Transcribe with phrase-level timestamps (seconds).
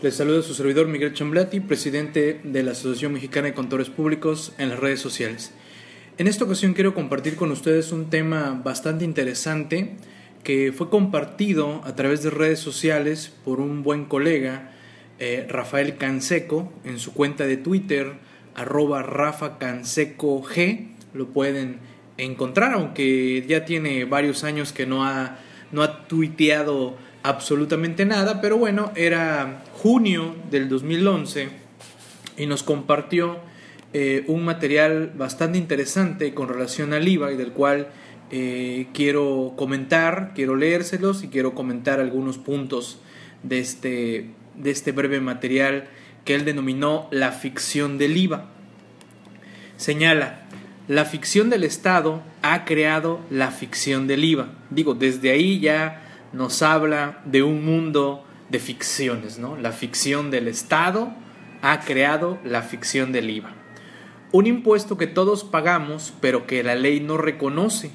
[0.00, 4.68] Les saluda su servidor Miguel Chamblati, presidente de la Asociación Mexicana de Contadores Públicos en
[4.68, 5.50] las redes sociales.
[6.18, 9.96] En esta ocasión quiero compartir con ustedes un tema bastante interesante
[10.44, 14.70] que fue compartido a través de redes sociales por un buen colega,
[15.18, 18.12] eh, Rafael Canseco, en su cuenta de Twitter,
[18.54, 20.90] arroba Rafa Canseco G.
[21.12, 21.80] Lo pueden
[22.18, 25.40] encontrar, aunque ya tiene varios años que no ha,
[25.72, 26.96] no ha tuiteado
[27.28, 31.50] absolutamente nada, pero bueno, era junio del 2011
[32.38, 33.36] y nos compartió
[33.92, 37.88] eh, un material bastante interesante con relación al IVA y del cual
[38.30, 42.98] eh, quiero comentar, quiero leérselos y quiero comentar algunos puntos
[43.42, 45.88] de este, de este breve material
[46.24, 48.46] que él denominó la ficción del IVA.
[49.76, 50.46] Señala,
[50.88, 54.48] la ficción del Estado ha creado la ficción del IVA.
[54.70, 59.56] Digo, desde ahí ya nos habla de un mundo de ficciones, ¿no?
[59.56, 61.12] La ficción del Estado
[61.62, 63.52] ha creado la ficción del IVA.
[64.32, 67.90] Un impuesto que todos pagamos, pero que la ley no reconoce,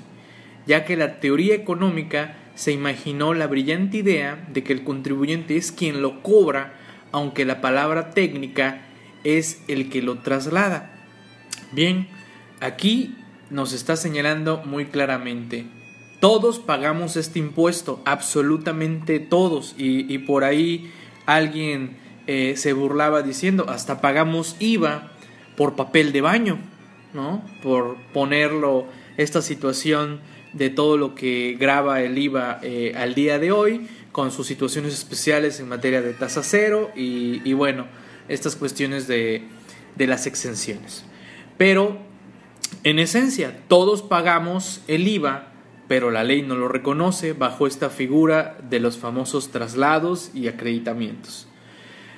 [0.65, 5.71] ya que la teoría económica se imaginó la brillante idea de que el contribuyente es
[5.71, 6.73] quien lo cobra,
[7.11, 8.81] aunque la palabra técnica
[9.23, 10.91] es el que lo traslada.
[11.71, 12.07] Bien,
[12.59, 13.15] aquí
[13.49, 15.67] nos está señalando muy claramente
[16.23, 19.75] todos pagamos este impuesto, absolutamente todos.
[19.77, 20.89] Y, por ahí
[21.25, 25.11] alguien eh, se burlaba diciendo, hasta pagamos IVA
[25.57, 26.59] por papel de baño,
[27.13, 27.43] ¿no?
[27.61, 28.85] Por ponerlo,
[29.17, 30.21] esta situación
[30.53, 34.93] de todo lo que graba el IVA eh, al día de hoy, con sus situaciones
[34.93, 37.85] especiales en materia de tasa cero y, bueno,
[38.29, 39.43] estas cuestiones de,
[39.97, 41.03] de las exenciones.
[41.57, 41.97] Pero,
[42.85, 45.49] en esencia, todos pagamos el IVA
[45.87, 51.47] pero la ley no lo reconoce bajo esta figura de los famosos traslados y acreditamientos.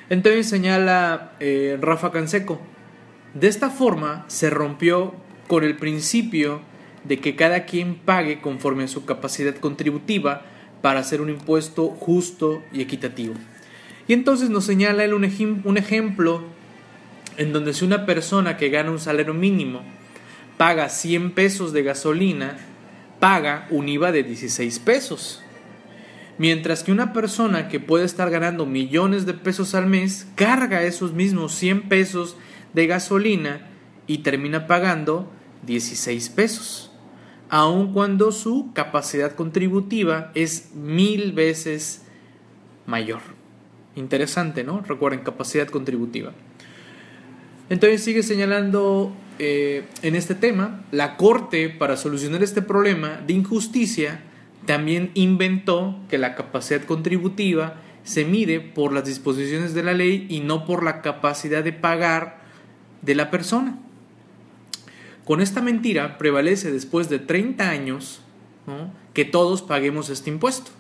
[0.10, 2.62] Entonces señala eh, Rafa Canseco,
[3.34, 5.16] de esta forma se rompió
[5.48, 6.62] con el principio
[7.04, 10.44] de que cada quien pague conforme a su capacidad contributiva
[10.82, 13.34] para hacer un impuesto justo y equitativo.
[14.08, 16.44] Y entonces nos señala él un, un ejemplo
[17.38, 19.82] en donde si una persona que gana un salario mínimo
[20.58, 22.58] paga 100 pesos de gasolina,
[23.26, 25.42] paga un IVA de 16 pesos.
[26.38, 31.14] Mientras que una persona que puede estar ganando millones de pesos al mes carga esos
[31.14, 32.38] mismos 100 pesos
[32.76, 33.68] de gasolina
[34.06, 35.28] y termina pagando
[35.66, 36.92] 16 pesos,
[37.50, 42.04] aun cuando su capacidad contributiva es mil veces
[42.86, 43.22] mayor.
[43.96, 44.82] Interesante, ¿no?
[44.82, 46.32] Recuerden, capacidad contributiva.
[47.72, 54.22] Entonces sigue señalando eh, en este tema, la Corte, para solucionar este problema de injusticia,
[54.66, 60.40] también inventó que la capacidad contributiva se mide por las disposiciones de la ley y
[60.40, 62.42] no por la capacidad de pagar
[63.02, 63.78] de la persona.
[65.26, 68.22] Con esta mentira prevalece después de 30 años
[69.14, 70.72] que todos paguemos este impuesto,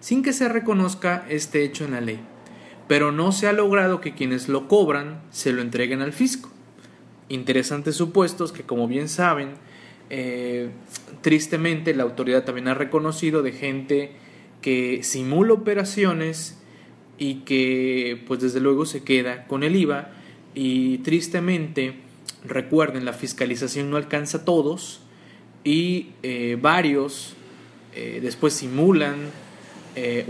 [0.00, 2.20] sin que se reconozca este hecho en la ley.
[2.88, 6.50] Pero no se ha logrado que quienes lo cobran se lo entreguen al fisco
[7.28, 9.50] interesantes supuestos que, como bien saben,
[10.10, 10.70] eh,
[11.22, 14.12] tristemente la autoridad también ha reconocido de gente
[14.60, 16.58] que simula operaciones
[17.18, 20.10] y que pues desde luego se queda con el IVA.
[20.54, 21.94] Y tristemente
[22.44, 25.00] recuerden la fiscalización no alcanza a todos
[25.64, 27.34] y eh, varios
[27.94, 29.44] eh, después simulan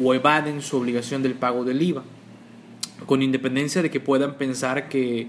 [0.02, 2.04] o evaden su obligación del pago del IVA
[3.06, 5.28] con independencia de que puedan pensar que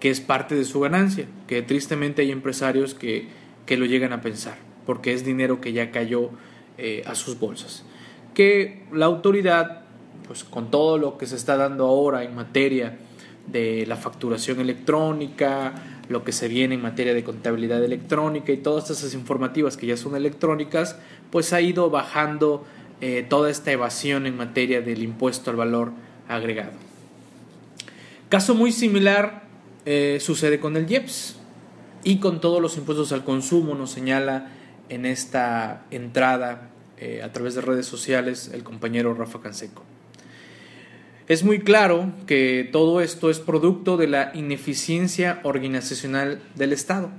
[0.00, 3.28] que es parte de su ganancia, que tristemente hay empresarios que,
[3.64, 6.30] que lo llegan a pensar, porque es dinero que ya cayó
[6.78, 7.84] eh, a sus bolsas.
[8.34, 9.82] Que la autoridad,
[10.26, 12.98] pues con todo lo que se está dando ahora en materia
[13.46, 15.74] de la facturación electrónica,
[16.08, 19.96] lo que se viene en materia de contabilidad electrónica y todas esas informativas que ya
[19.96, 20.98] son electrónicas,
[21.30, 22.64] pues ha ido bajando
[23.00, 25.92] eh, toda esta evasión en materia del impuesto al valor
[26.28, 26.72] agregado.
[28.28, 29.45] Caso muy similar
[29.86, 31.36] eh, sucede con el IEPS
[32.02, 34.48] y con todos los impuestos al consumo, nos señala
[34.88, 39.84] en esta entrada eh, a través de redes sociales el compañero Rafa Canseco.
[41.28, 47.10] Es muy claro que todo esto es producto de la ineficiencia organizacional del Estado,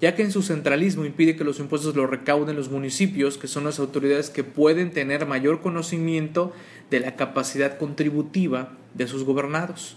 [0.00, 3.64] ya que en su centralismo impide que los impuestos los recauden los municipios, que son
[3.64, 6.52] las autoridades que pueden tener mayor conocimiento
[6.90, 9.96] de la capacidad contributiva de sus gobernados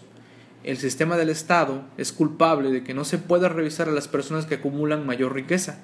[0.65, 4.45] el sistema del Estado es culpable de que no se pueda revisar a las personas
[4.45, 5.79] que acumulan mayor riqueza,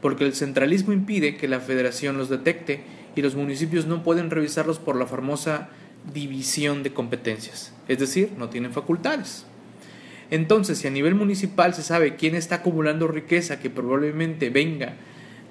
[0.00, 2.82] porque el centralismo impide que la federación los detecte
[3.14, 5.68] y los municipios no pueden revisarlos por la famosa
[6.12, 9.46] división de competencias, es decir, no tienen facultades.
[10.30, 14.94] Entonces, si a nivel municipal se sabe quién está acumulando riqueza que probablemente venga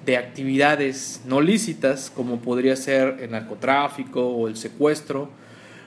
[0.04, 5.30] de actividades no lícitas, como podría ser el narcotráfico o el secuestro,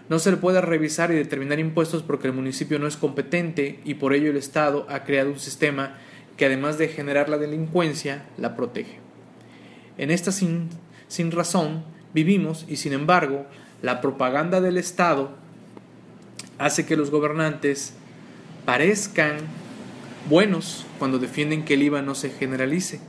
[0.10, 3.96] no se le puede revisar y determinar impuestos porque el municipio no es competente y
[3.96, 5.98] por ello el Estado ha creado un sistema
[6.38, 9.00] que además de generar la delincuencia, la protege.
[9.98, 10.70] En esta sin,
[11.08, 13.46] sin razón vivimos y sin embargo
[13.82, 15.36] la propaganda del Estado
[16.58, 17.94] hace que los gobernantes
[18.66, 19.38] parezcan
[20.30, 23.00] buenos cuando defienden que el IVA no se generalice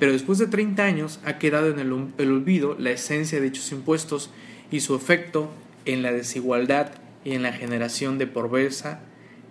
[0.00, 4.30] pero después de 30 años ha quedado en el, olvido la esencia de dichos impuestos
[4.70, 5.50] y su efecto
[5.84, 6.92] en la desigualdad
[7.24, 9.00] y en la generación de pobreza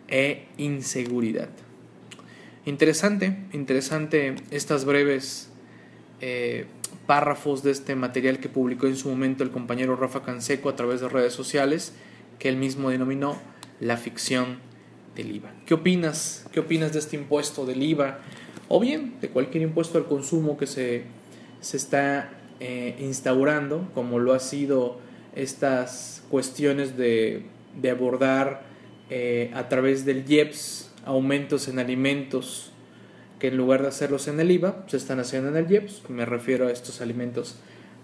[0.07, 1.49] e inseguridad.
[2.65, 5.49] Interesante, interesante estas breves
[6.21, 6.65] eh,
[7.05, 11.01] párrafos de este material que publicó en su momento el compañero Rafa Canseco a través
[11.01, 11.93] de redes sociales,
[12.37, 13.37] que él mismo denominó
[13.79, 14.59] la ficción
[15.15, 15.51] del IVA.
[15.65, 16.45] ¿Qué opinas?
[16.51, 18.19] ¿Qué opinas de este impuesto del IVA?
[18.69, 21.03] o bien de cualquier impuesto al consumo que se,
[21.59, 22.29] se está
[22.59, 24.99] eh, instaurando, como lo ha sido
[25.35, 27.43] estas cuestiones de,
[27.81, 28.61] de abordar
[29.09, 32.71] eh, a través del IEPS aumentos en alimentos
[33.39, 36.09] que en lugar de hacerlos en el IVA, se están haciendo en el IEPS.
[36.09, 37.55] Me refiero a estos alimentos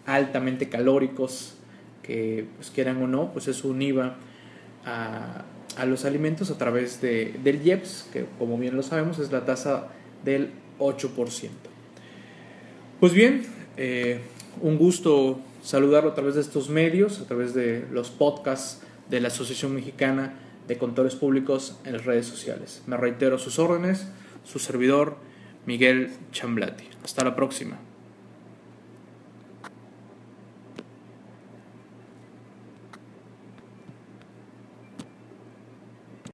[0.05, 1.55] altamente calóricos
[2.03, 4.15] que, pues quieran o no, pues es un IVA
[4.85, 5.43] a,
[5.77, 9.45] a los alimentos a través de, del IEPS, que como bien lo sabemos es la
[9.45, 9.89] tasa
[10.23, 11.49] del 8%.
[12.99, 13.45] Pues bien,
[13.77, 14.19] eh,
[14.61, 19.29] un gusto saludarlo a través de estos medios, a través de los podcasts de la
[19.29, 20.35] Asociación Mexicana
[20.67, 22.83] de Contadores Públicos en las redes sociales.
[22.85, 24.07] Me reitero sus órdenes,
[24.43, 25.17] su servidor
[25.65, 26.85] Miguel Chamblati.
[27.03, 27.79] Hasta la próxima.